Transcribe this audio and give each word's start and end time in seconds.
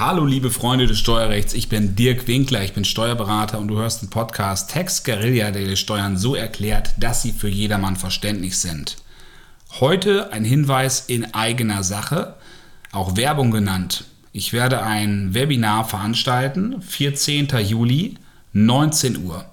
Hallo 0.00 0.24
liebe 0.24 0.50
Freunde 0.50 0.86
des 0.86 0.98
Steuerrechts, 0.98 1.52
ich 1.52 1.68
bin 1.68 1.94
Dirk 1.94 2.26
Winkler, 2.26 2.64
ich 2.64 2.72
bin 2.72 2.86
Steuerberater 2.86 3.58
und 3.58 3.68
du 3.68 3.76
hörst 3.76 4.00
den 4.00 4.08
Podcast 4.08 4.70
Text 4.70 5.04
Guerilla, 5.04 5.50
der 5.50 5.66
dir 5.66 5.76
Steuern 5.76 6.16
so 6.16 6.34
erklärt, 6.34 6.94
dass 6.96 7.20
sie 7.20 7.32
für 7.32 7.50
jedermann 7.50 7.96
verständlich 7.96 8.56
sind. 8.56 8.96
Heute 9.78 10.32
ein 10.32 10.42
Hinweis 10.42 11.00
in 11.00 11.34
eigener 11.34 11.82
Sache, 11.82 12.36
auch 12.92 13.18
Werbung 13.18 13.50
genannt. 13.50 14.04
Ich 14.32 14.54
werde 14.54 14.82
ein 14.82 15.34
Webinar 15.34 15.84
veranstalten, 15.84 16.80
14. 16.80 17.48
Juli, 17.58 18.14
19 18.54 19.22
Uhr. 19.22 19.44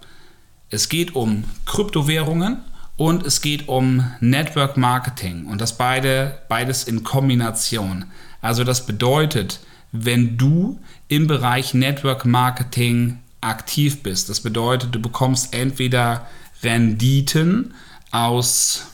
Es 0.69 0.87
geht 0.87 1.13
um 1.13 1.43
Kryptowährungen 1.65 2.59
und 2.95 3.27
es 3.27 3.41
geht 3.41 3.67
um 3.67 4.09
Network 4.21 4.77
Marketing 4.77 5.47
und 5.47 5.59
das 5.59 5.77
beide, 5.77 6.37
beides 6.47 6.85
in 6.85 7.03
Kombination. 7.03 8.05
Also 8.39 8.63
das 8.63 8.85
bedeutet, 8.85 9.59
wenn 10.05 10.37
du 10.37 10.79
im 11.07 11.27
Bereich 11.27 11.73
Network 11.73 12.25
Marketing 12.25 13.19
aktiv 13.41 14.03
bist. 14.03 14.29
Das 14.29 14.41
bedeutet, 14.41 14.93
du 14.93 15.01
bekommst 15.01 15.53
entweder 15.53 16.27
Renditen 16.63 17.73
aus 18.11 18.87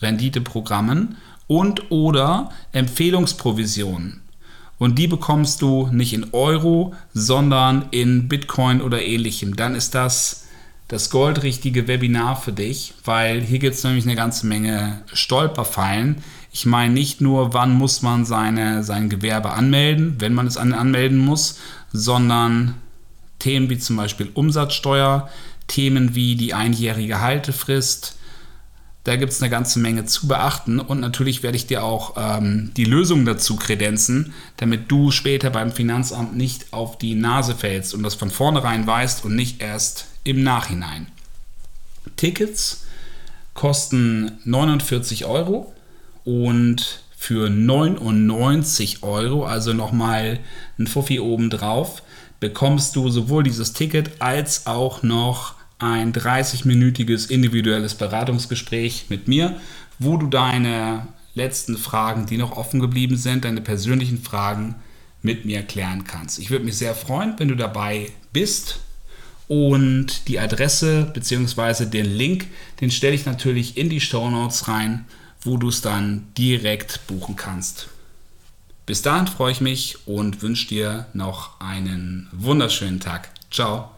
Renditeprogrammen 0.00 1.16
und 1.46 1.90
oder 1.90 2.50
Empfehlungsprovisionen. 2.72 4.20
Und 4.78 4.98
die 4.98 5.06
bekommst 5.06 5.62
du 5.62 5.88
nicht 5.90 6.12
in 6.12 6.28
Euro, 6.32 6.94
sondern 7.14 7.86
in 7.90 8.28
Bitcoin 8.28 8.82
oder 8.82 9.02
ähnlichem. 9.02 9.56
Dann 9.56 9.74
ist 9.74 9.94
das 9.94 10.45
das 10.88 11.10
goldrichtige 11.10 11.88
Webinar 11.88 12.40
für 12.40 12.52
dich, 12.52 12.94
weil 13.04 13.40
hier 13.40 13.58
gibt 13.58 13.74
es 13.74 13.84
nämlich 13.84 14.04
eine 14.04 14.14
ganze 14.14 14.46
Menge 14.46 15.02
Stolperfallen, 15.12 16.22
ich 16.58 16.64
meine 16.64 16.94
nicht 16.94 17.20
nur, 17.20 17.52
wann 17.52 17.74
muss 17.74 18.00
man 18.00 18.24
seine, 18.24 18.82
sein 18.82 19.10
Gewerbe 19.10 19.50
anmelden, 19.50 20.16
wenn 20.20 20.32
man 20.32 20.46
es 20.46 20.56
anmelden 20.56 21.18
muss, 21.18 21.58
sondern 21.92 22.76
Themen 23.38 23.68
wie 23.68 23.76
zum 23.76 23.96
Beispiel 23.96 24.30
Umsatzsteuer, 24.32 25.28
Themen 25.66 26.14
wie 26.14 26.34
die 26.34 26.54
einjährige 26.54 27.20
Haltefrist. 27.20 28.15
Da 29.06 29.14
gibt 29.14 29.30
es 29.30 29.40
eine 29.40 29.50
ganze 29.50 29.78
Menge 29.78 30.04
zu 30.04 30.26
beachten 30.26 30.80
und 30.80 30.98
natürlich 30.98 31.44
werde 31.44 31.56
ich 31.56 31.68
dir 31.68 31.84
auch 31.84 32.14
ähm, 32.16 32.72
die 32.76 32.84
Lösung 32.84 33.24
dazu 33.24 33.54
kredenzen, 33.54 34.34
damit 34.56 34.90
du 34.90 35.12
später 35.12 35.50
beim 35.50 35.70
Finanzamt 35.70 36.36
nicht 36.36 36.72
auf 36.72 36.98
die 36.98 37.14
Nase 37.14 37.54
fällst 37.54 37.94
und 37.94 38.02
das 38.02 38.16
von 38.16 38.30
vornherein 38.30 38.84
weißt 38.84 39.24
und 39.24 39.36
nicht 39.36 39.62
erst 39.62 40.06
im 40.24 40.42
Nachhinein. 40.42 41.06
Tickets 42.16 42.84
kosten 43.54 44.40
49 44.42 45.24
Euro 45.24 45.72
und 46.24 47.04
für 47.16 47.48
99 47.48 49.04
Euro, 49.04 49.46
also 49.46 49.72
nochmal 49.72 50.40
ein 50.80 50.88
Fuffi 50.88 51.20
obendrauf, 51.20 52.02
bekommst 52.40 52.96
du 52.96 53.08
sowohl 53.08 53.44
dieses 53.44 53.72
Ticket 53.72 54.20
als 54.20 54.66
auch 54.66 55.04
noch 55.04 55.54
ein 55.78 56.12
30-minütiges 56.12 57.28
individuelles 57.30 57.94
Beratungsgespräch 57.94 59.06
mit 59.08 59.28
mir, 59.28 59.60
wo 59.98 60.16
du 60.16 60.26
deine 60.26 61.08
letzten 61.34 61.76
Fragen, 61.76 62.26
die 62.26 62.38
noch 62.38 62.56
offen 62.56 62.80
geblieben 62.80 63.16
sind, 63.16 63.44
deine 63.44 63.60
persönlichen 63.60 64.22
Fragen 64.22 64.76
mit 65.22 65.44
mir 65.44 65.62
klären 65.62 66.04
kannst. 66.04 66.38
Ich 66.38 66.50
würde 66.50 66.64
mich 66.64 66.78
sehr 66.78 66.94
freuen, 66.94 67.34
wenn 67.38 67.48
du 67.48 67.56
dabei 67.56 68.10
bist. 68.32 68.80
Und 69.48 70.26
die 70.26 70.40
Adresse 70.40 71.10
bzw. 71.14 71.84
den 71.86 72.06
Link, 72.06 72.46
den 72.80 72.90
stelle 72.90 73.14
ich 73.14 73.26
natürlich 73.26 73.76
in 73.76 73.88
die 73.88 74.00
Show 74.00 74.28
Notes 74.28 74.66
rein 74.66 75.04
wo 75.46 75.56
du 75.56 75.68
es 75.68 75.80
dann 75.80 76.26
direkt 76.36 77.06
buchen 77.06 77.36
kannst. 77.36 77.88
Bis 78.84 79.02
dahin 79.02 79.26
freue 79.26 79.52
ich 79.52 79.60
mich 79.60 80.06
und 80.06 80.42
wünsche 80.42 80.68
dir 80.68 81.06
noch 81.14 81.60
einen 81.60 82.28
wunderschönen 82.32 83.00
Tag. 83.00 83.30
Ciao. 83.50 83.95